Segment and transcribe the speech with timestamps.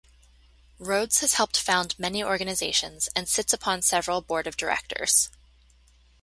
[0.79, 5.29] Rhodes has helped found many organizations and sits upon several Board of Directors.